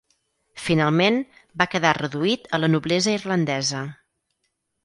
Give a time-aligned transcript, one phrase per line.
[0.67, 1.19] Finalment,
[1.63, 3.87] va quedar reduït a la noblesa irlandesa.